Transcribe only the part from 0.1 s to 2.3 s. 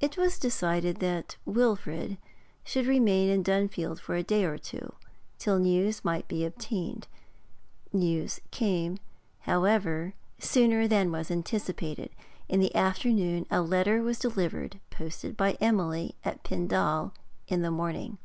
was decided that Wilfrid